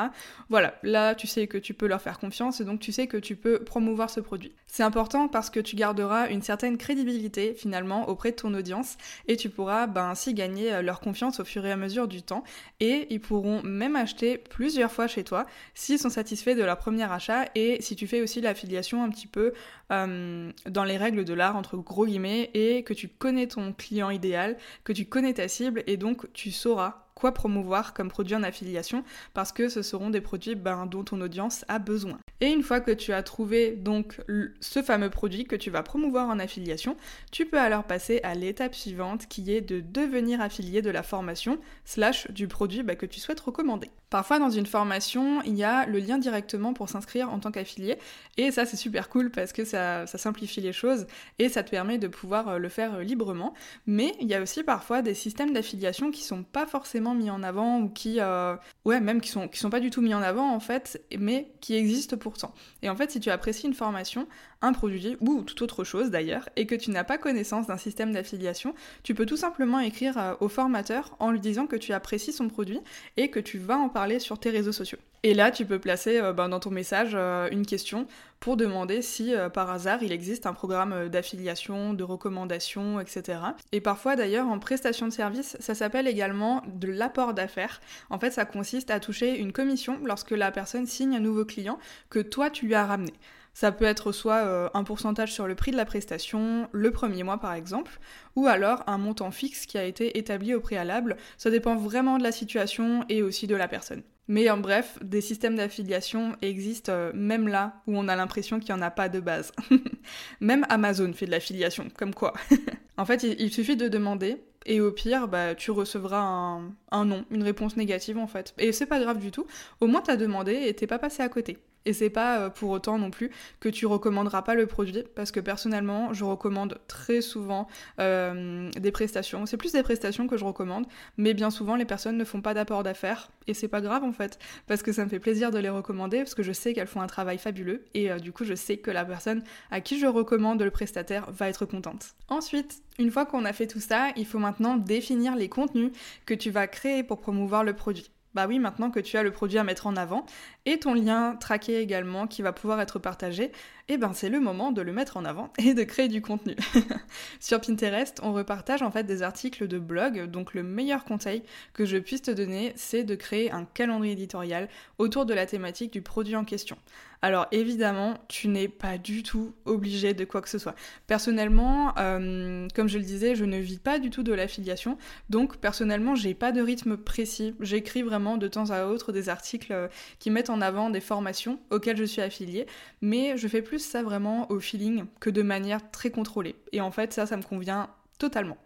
Voilà, 0.49 0.73
là 0.83 1.15
tu 1.15 1.27
sais 1.27 1.47
que 1.47 1.57
tu 1.57 1.73
peux 1.73 1.87
leur 1.87 2.01
faire 2.01 2.19
confiance 2.19 2.59
et 2.59 2.65
donc 2.65 2.79
tu 2.79 2.91
sais 2.91 3.07
que 3.07 3.17
tu 3.17 3.35
peux 3.35 3.59
promouvoir 3.59 4.09
ce 4.09 4.19
produit. 4.19 4.53
C'est 4.65 4.83
important 4.83 5.27
parce 5.27 5.49
que 5.49 5.59
tu 5.59 5.75
garderas 5.75 6.29
une 6.29 6.41
certaine 6.41 6.77
crédibilité 6.77 7.53
finalement 7.53 8.09
auprès 8.09 8.31
de 8.31 8.37
ton 8.37 8.53
audience 8.53 8.97
et 9.27 9.37
tu 9.37 9.49
pourras 9.49 9.87
ben, 9.87 10.09
ainsi 10.09 10.33
gagner 10.33 10.73
euh, 10.73 10.81
leur 10.81 10.99
confiance 10.99 11.39
au 11.39 11.45
fur 11.45 11.65
et 11.65 11.71
à 11.71 11.77
mesure 11.77 12.07
du 12.07 12.23
temps 12.23 12.43
et 12.79 13.07
ils 13.11 13.21
pourront 13.21 13.61
même 13.63 13.95
acheter 13.95 14.37
plusieurs 14.39 14.91
fois 14.91 15.07
chez 15.07 15.23
toi 15.23 15.45
s'ils 15.75 15.99
sont 15.99 16.09
satisfaits 16.09 16.55
de 16.55 16.63
leur 16.63 16.77
premier 16.77 17.03
achat 17.03 17.45
et 17.53 17.81
si 17.81 17.95
tu 17.95 18.07
fais 18.07 18.22
aussi 18.23 18.41
l'affiliation 18.41 19.03
un 19.03 19.09
petit 19.09 19.27
peu 19.27 19.53
euh, 19.91 20.51
dans 20.69 20.83
les 20.83 20.97
règles 20.97 21.25
de 21.25 21.33
l'art, 21.33 21.55
entre 21.55 21.77
gros 21.77 22.05
guillemets, 22.05 22.49
et 22.53 22.83
que 22.83 22.93
tu 22.93 23.07
connais 23.07 23.47
ton 23.47 23.73
client 23.73 24.09
idéal, 24.09 24.57
que 24.83 24.93
tu 24.93 25.05
connais 25.05 25.33
ta 25.33 25.47
cible, 25.47 25.83
et 25.87 25.97
donc 25.97 26.31
tu 26.33 26.51
sauras 26.51 27.03
quoi 27.15 27.31
promouvoir 27.31 27.93
comme 27.93 28.09
produit 28.09 28.35
en 28.35 28.43
affiliation 28.43 29.03
parce 29.33 29.51
que 29.51 29.69
ce 29.69 29.81
seront 29.81 30.09
des 30.09 30.21
produits 30.21 30.55
ben, 30.55 30.85
dont 30.85 31.03
ton 31.03 31.21
audience 31.21 31.63
a 31.67 31.79
besoin. 31.79 32.17
Et 32.41 32.47
une 32.47 32.63
fois 32.63 32.81
que 32.81 32.91
tu 32.91 33.13
as 33.13 33.23
trouvé 33.23 33.71
donc 33.71 34.19
ce 34.59 34.81
fameux 34.81 35.09
produit 35.09 35.45
que 35.45 35.55
tu 35.55 35.69
vas 35.69 35.83
promouvoir 35.83 36.29
en 36.29 36.39
affiliation, 36.39 36.97
tu 37.31 37.45
peux 37.45 37.59
alors 37.59 37.83
passer 37.83 38.19
à 38.23 38.35
l'étape 38.35 38.75
suivante 38.75 39.27
qui 39.27 39.53
est 39.53 39.61
de 39.61 39.79
devenir 39.79 40.41
affilié 40.41 40.81
de 40.81 40.89
la 40.89 41.03
formation 41.03 41.59
slash 41.85 42.29
du 42.31 42.47
produit 42.47 42.83
ben, 42.83 42.95
que 42.95 43.05
tu 43.05 43.19
souhaites 43.19 43.39
recommander. 43.39 43.89
Parfois 44.13 44.37
dans 44.37 44.51
une 44.51 44.67
formation, 44.67 45.41
il 45.41 45.55
y 45.55 45.63
a 45.63 45.87
le 45.87 45.97
lien 45.97 46.19
directement 46.19 46.73
pour 46.73 46.87
s'inscrire 46.87 47.33
en 47.33 47.39
tant 47.39 47.51
qu'affilié 47.51 47.97
et 48.37 48.51
ça 48.51 48.63
c'est 48.67 48.77
super 48.77 49.09
cool 49.09 49.31
parce 49.31 49.53
que 49.53 49.65
ça, 49.65 50.05
simplifie 50.05 50.61
les 50.61 50.71
choses 50.71 51.07
et 51.39 51.49
ça 51.49 51.63
te 51.63 51.71
permet 51.71 51.97
de 51.97 52.07
pouvoir 52.07 52.47
euh, 52.47 52.57
le 52.59 52.69
faire 52.69 52.93
euh, 52.93 53.01
librement. 53.01 53.55
Mais 53.87 54.13
il 54.21 54.27
y 54.27 54.35
a 54.35 54.41
aussi 54.43 54.61
parfois 54.61 55.01
des 55.01 55.15
systèmes 55.15 55.51
d'affiliation 55.51 56.11
qui 56.11 56.21
sont 56.21 56.43
pas 56.43 56.67
forcément 56.67 57.15
mis 57.15 57.31
en 57.31 57.41
avant 57.41 57.79
ou 57.79 57.89
qui, 57.89 58.19
euh, 58.19 58.55
ouais, 58.85 58.99
même 58.99 59.19
qui 59.19 59.29
sont, 59.29 59.49
sont 59.51 59.71
pas 59.71 59.79
du 59.79 59.89
tout 59.89 60.01
mis 60.01 60.13
en 60.13 60.21
avant 60.21 60.53
en 60.53 60.59
fait, 60.59 61.03
mais 61.17 61.51
qui 61.59 61.73
existent 61.73 62.15
pourtant. 62.15 62.53
Et 62.83 62.91
en 62.91 62.95
fait, 62.95 63.09
si 63.09 63.19
tu 63.19 63.31
apprécies 63.31 63.65
une 63.65 63.73
formation, 63.73 64.27
un 64.61 64.73
produit 64.73 65.17
ou 65.21 65.41
toute 65.41 65.61
autre 65.63 65.83
chose 65.83 66.11
d'ailleurs, 66.11 66.47
et 66.55 66.67
que 66.67 66.75
tu 66.75 66.91
n'as 66.91 67.03
pas 67.03 67.17
connaissance 67.17 67.65
d'un 67.65 67.77
système 67.77 68.13
d'affiliation, 68.13 68.75
tu 69.01 69.15
peux 69.15 69.25
tout 69.25 69.37
simplement 69.37 69.79
écrire 69.79 70.37
au 70.39 70.49
formateur 70.49 71.15
en 71.19 71.31
lui 71.31 71.39
disant 71.39 71.65
que 71.65 71.75
tu 71.75 71.93
apprécies 71.93 72.31
son 72.31 72.47
produit 72.47 72.79
et 73.17 73.29
que 73.29 73.39
tu 73.39 73.57
vas 73.57 73.77
en 73.77 73.89
parler 73.89 74.02
sur 74.19 74.39
tes 74.39 74.49
réseaux 74.49 74.71
sociaux. 74.71 74.97
Et 75.23 75.33
là, 75.33 75.51
tu 75.51 75.65
peux 75.65 75.79
placer 75.79 76.19
euh, 76.19 76.33
ben, 76.33 76.49
dans 76.49 76.59
ton 76.59 76.69
message 76.69 77.15
une 77.15 77.65
question 77.65 78.07
pour 78.39 78.57
demander 78.57 79.01
si 79.01 79.33
par 79.53 79.71
hasard 79.71 80.03
il 80.03 80.11
existe 80.11 80.45
un 80.45 80.53
programme 80.53 81.07
d'affiliation, 81.07 81.93
de 81.93 82.03
recommandation, 82.03 82.99
etc. 82.99 83.39
Et 83.71 83.79
parfois 83.79 84.17
d'ailleurs 84.17 84.47
en 84.47 84.59
prestation 84.59 85.07
de 85.07 85.13
service, 85.13 85.55
ça 85.61 85.75
s'appelle 85.75 86.07
également 86.07 86.61
de 86.67 86.89
l'apport 86.89 87.33
d'affaires. 87.33 87.79
En 88.09 88.19
fait, 88.19 88.31
ça 88.31 88.43
consiste 88.43 88.91
à 88.91 88.99
toucher 88.99 89.37
une 89.37 89.53
commission 89.53 89.97
lorsque 90.03 90.31
la 90.31 90.51
personne 90.51 90.85
signe 90.87 91.15
un 91.15 91.21
nouveau 91.21 91.45
client 91.45 91.79
que 92.09 92.19
toi 92.19 92.49
tu 92.49 92.65
lui 92.65 92.75
as 92.75 92.85
ramené. 92.85 93.13
Ça 93.53 93.71
peut 93.71 93.85
être 93.85 94.11
soit 94.11 94.45
euh, 94.45 94.69
un 94.73 94.83
pourcentage 94.83 95.31
sur 95.31 95.47
le 95.47 95.55
prix 95.55 95.71
de 95.71 95.77
la 95.77 95.85
prestation, 95.85 96.67
le 96.71 96.91
premier 96.91 97.23
mois 97.23 97.39
par 97.39 97.53
exemple, 97.53 97.99
ou 98.35 98.47
alors 98.47 98.83
un 98.87 98.97
montant 98.97 99.31
fixe 99.31 99.65
qui 99.65 99.77
a 99.77 99.83
été 99.85 100.17
établi 100.17 100.55
au 100.55 100.59
préalable. 100.59 101.17
Ça 101.37 101.51
dépend 101.51 101.75
vraiment 101.75 102.17
de 102.17 102.23
la 102.23 102.31
situation 102.31 103.05
et 103.09 103.21
aussi 103.21 103.45
de 103.47 103.55
la 103.55 103.67
personne. 103.67 104.01
Mais 104.27 104.49
en 104.49 104.57
bref, 104.57 104.97
des 105.03 105.21
systèmes 105.21 105.55
d'affiliation 105.55 106.35
existent 106.41 106.91
euh, 106.93 107.11
même 107.13 107.47
là 107.47 107.81
où 107.87 107.97
on 107.97 108.07
a 108.07 108.15
l'impression 108.15 108.59
qu'il 108.59 108.73
n'y 108.73 108.79
en 108.79 108.83
a 108.83 108.89
pas 108.89 109.09
de 109.09 109.19
base. 109.19 109.51
même 110.39 110.65
Amazon 110.69 111.11
fait 111.13 111.25
de 111.25 111.31
l'affiliation, 111.31 111.89
comme 111.97 112.13
quoi. 112.13 112.33
en 112.97 113.05
fait, 113.05 113.23
il, 113.23 113.51
suffit 113.51 113.75
de 113.75 113.89
demander 113.89 114.41
et 114.65 114.79
au 114.79 114.93
pire, 114.93 115.27
bah, 115.27 115.55
tu 115.55 115.71
recevras 115.71 116.21
un, 116.21 116.73
un 116.91 117.05
non, 117.05 117.25
une 117.31 117.43
réponse 117.43 117.75
négative 117.75 118.17
en 118.17 118.27
fait. 118.27 118.53
Et 118.57 118.71
c'est 118.71 118.85
pas 118.85 118.99
grave 118.99 119.19
du 119.19 119.29
tout. 119.29 119.45
Au 119.81 119.87
moins, 119.87 120.01
t'as 120.01 120.15
demandé 120.15 120.53
et 120.67 120.73
t'es 120.73 120.87
pas 120.87 120.99
passé 120.99 121.21
à 121.21 121.27
côté. 121.27 121.59
Et 121.85 121.93
c'est 121.93 122.09
pas 122.09 122.39
euh, 122.39 122.49
pour 122.49 122.69
autant 122.69 122.97
non 122.97 123.11
plus 123.11 123.31
que 123.59 123.69
tu 123.69 123.85
recommanderas 123.85 124.41
pas 124.41 124.55
le 124.55 124.67
produit, 124.67 125.03
parce 125.15 125.31
que 125.31 125.39
personnellement, 125.39 126.13
je 126.13 126.23
recommande 126.23 126.79
très 126.87 127.21
souvent 127.21 127.67
euh, 127.99 128.69
des 128.71 128.91
prestations. 128.91 129.45
C'est 129.45 129.57
plus 129.57 129.73
des 129.73 129.83
prestations 129.83 130.27
que 130.27 130.37
je 130.37 130.45
recommande, 130.45 130.85
mais 131.17 131.33
bien 131.33 131.49
souvent, 131.49 131.75
les 131.75 131.85
personnes 131.85 132.17
ne 132.17 132.25
font 132.25 132.41
pas 132.41 132.53
d'apport 132.53 132.83
d'affaires, 132.83 133.29
et 133.47 133.53
c'est 133.53 133.67
pas 133.67 133.81
grave 133.81 134.03
en 134.03 134.13
fait, 134.13 134.39
parce 134.67 134.83
que 134.83 134.91
ça 134.91 135.03
me 135.03 135.09
fait 135.09 135.19
plaisir 135.19 135.51
de 135.51 135.59
les 135.59 135.69
recommander, 135.69 136.19
parce 136.19 136.35
que 136.35 136.43
je 136.43 136.51
sais 136.51 136.73
qu'elles 136.73 136.87
font 136.87 137.01
un 137.01 137.07
travail 137.07 137.37
fabuleux, 137.37 137.83
et 137.93 138.11
euh, 138.11 138.19
du 138.19 138.31
coup, 138.31 138.45
je 138.45 138.55
sais 138.55 138.77
que 138.77 138.91
la 138.91 139.05
personne 139.05 139.43
à 139.71 139.81
qui 139.81 139.99
je 139.99 140.07
recommande 140.07 140.61
le 140.61 140.71
prestataire 140.71 141.29
va 141.31 141.49
être 141.49 141.65
contente. 141.65 142.15
Ensuite, 142.29 142.81
une 142.99 143.11
fois 143.11 143.25
qu'on 143.25 143.45
a 143.45 143.53
fait 143.53 143.67
tout 143.67 143.79
ça, 143.79 144.09
il 144.15 144.25
faut 144.25 144.39
maintenant 144.39 144.77
définir 144.77 145.35
les 145.35 145.49
contenus 145.49 145.91
que 146.25 146.33
tu 146.33 146.51
vas 146.51 146.67
créer 146.67 147.03
pour 147.03 147.19
promouvoir 147.19 147.63
le 147.63 147.73
produit. 147.73 148.09
Bah 148.33 148.47
oui, 148.47 148.57
maintenant 148.57 148.89
que 148.89 148.99
tu 148.99 149.15
as 149.17 149.23
le 149.23 149.31
produit 149.31 149.59
à 149.59 149.63
mettre 149.63 149.85
en 149.85 149.95
avant 149.95 150.25
et 150.65 150.79
ton 150.79 150.95
lien 150.95 151.35
traqué 151.35 151.79
également 151.79 152.25
qui 152.25 152.41
va 152.41 152.51
pouvoir 152.51 152.81
être 152.81 152.97
partagé, 152.97 153.51
eh 153.89 153.97
ben 153.97 154.13
c'est 154.13 154.29
le 154.29 154.39
moment 154.39 154.71
de 154.71 154.81
le 154.81 154.93
mettre 154.93 155.17
en 155.17 155.25
avant 155.25 155.51
et 155.57 155.73
de 155.73 155.83
créer 155.83 156.07
du 156.07 156.21
contenu. 156.21 156.55
Sur 157.39 157.59
Pinterest, 157.59 158.19
on 158.23 158.33
repartage 158.33 158.81
en 158.81 158.91
fait 158.91 159.03
des 159.03 159.23
articles 159.23 159.67
de 159.67 159.77
blog, 159.77 160.25
donc 160.29 160.53
le 160.53 160.63
meilleur 160.63 161.03
conseil 161.03 161.43
que 161.73 161.85
je 161.85 161.97
puisse 161.97 162.21
te 162.21 162.31
donner, 162.31 162.73
c'est 162.75 163.03
de 163.03 163.15
créer 163.15 163.51
un 163.51 163.65
calendrier 163.65 164.13
éditorial 164.13 164.69
autour 164.97 165.25
de 165.25 165.33
la 165.33 165.45
thématique 165.45 165.91
du 165.91 166.01
produit 166.01 166.35
en 166.35 166.45
question. 166.45 166.77
Alors 167.23 167.47
évidemment, 167.53 168.15
tu 168.27 168.49
n'es 168.49 168.67
pas 168.67 168.97
du 168.97 169.23
tout 169.23 169.53
obligé 169.63 170.13
de 170.13 170.25
quoi 170.25 170.41
que 170.41 170.49
ce 170.49 170.57
soit. 170.57 170.75
Personnellement, 171.07 171.93
euh, 171.97 172.67
comme 172.75 172.89
je 172.89 172.97
le 172.97 173.03
disais, 173.05 173.33
je 173.33 173.45
ne 173.45 173.59
vis 173.59 173.79
pas 173.79 173.97
du 173.97 174.09
tout 174.09 174.23
de 174.23 174.33
l'affiliation, 174.33 174.97
donc 175.29 175.55
personnellement, 175.55 176.15
j'ai 176.15 176.33
pas 176.33 176.51
de 176.51 176.61
rythme 176.61 176.97
précis. 176.97 177.55
J'écris 177.61 178.01
vraiment 178.01 178.35
de 178.35 178.49
temps 178.49 178.71
à 178.71 178.87
autre 178.87 179.13
des 179.13 179.29
articles 179.29 179.71
euh, 179.71 179.87
qui 180.19 180.31
mettent 180.31 180.49
en 180.49 180.59
avant 180.59 180.89
des 180.89 180.99
formations 180.99 181.59
auxquelles 181.69 181.95
je 181.95 182.03
suis 182.03 182.21
affiliée, 182.21 182.67
mais 183.01 183.37
je 183.37 183.47
fais 183.47 183.61
plus 183.61 183.72
ça 183.79 184.03
vraiment 184.03 184.49
au 184.51 184.59
feeling 184.59 185.05
que 185.19 185.29
de 185.29 185.41
manière 185.41 185.91
très 185.91 186.09
contrôlée. 186.09 186.55
Et 186.71 186.81
en 186.81 186.91
fait, 186.91 187.13
ça, 187.13 187.25
ça 187.25 187.37
me 187.37 187.43
convient 187.43 187.89
totalement. 188.19 188.57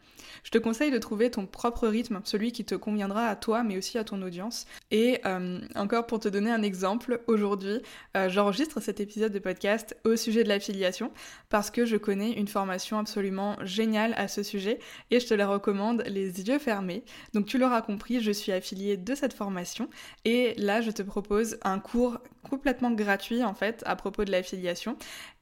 Je 0.44 0.52
te 0.52 0.58
conseille 0.58 0.92
de 0.92 0.98
trouver 0.98 1.32
ton 1.32 1.46
propre 1.46 1.88
rythme, 1.88 2.22
celui 2.24 2.52
qui 2.52 2.66
te 2.66 2.76
conviendra 2.76 3.28
à 3.28 3.36
toi 3.36 3.64
mais 3.64 3.78
aussi 3.78 3.98
à 3.98 4.04
ton 4.04 4.22
audience. 4.22 4.66
Et 4.92 5.20
euh, 5.26 5.60
encore 5.76 6.08
pour 6.08 6.20
te 6.20 6.30
donner 6.30 6.52
un 6.52 6.62
exemple, 6.62 7.22
aujourd'hui 7.28 7.82
euh, 8.16 8.30
j'enregistre 8.30 8.80
cet 8.80 9.00
épisode 9.00 9.32
de 9.32 9.40
podcast 9.40 9.98
au 10.04 10.16
sujet 10.16 10.44
de 10.44 10.50
l'affiliation 10.50 11.12
parce 11.50 11.72
que 11.72 11.86
je 11.86 11.98
connais 11.98 12.32
une 12.32 12.48
formation 12.48 12.98
absolument 13.00 13.56
géniale 13.64 14.14
à 14.18 14.28
ce 14.28 14.44
sujet 14.44 14.80
et 15.12 15.20
je 15.20 15.28
te 15.28 15.34
la 15.34 15.48
recommande 15.48 16.04
les 16.08 16.42
yeux 16.42 16.60
fermés. 16.60 17.04
Donc 17.34 17.46
tu 17.46 17.58
l'auras 17.58 17.82
compris, 17.82 18.22
je 18.22 18.32
suis 18.32 18.52
affiliée 18.52 18.98
de 18.98 19.16
cette 19.16 19.34
formation 19.34 19.90
et 20.26 20.54
là 20.58 20.82
je 20.82 20.92
te 20.92 21.02
propose 21.02 21.58
un 21.64 21.80
cours 21.80 22.20
complètement 22.50 22.92
gratuit 22.92 23.44
en 23.44 23.54
fait 23.54 23.84
à 23.86 23.96
propos 23.96 24.24
de 24.24 24.32
l'affiliation 24.32 24.98